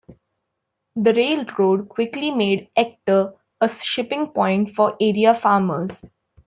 The 0.95 1.13
railroad 1.13 1.87
quickly 1.87 2.31
made 2.31 2.71
Ector 2.75 3.35
a 3.61 3.69
shipping 3.69 4.31
point 4.31 4.69
for 4.71 4.97
area 4.99 5.35
farmers. 5.35 6.01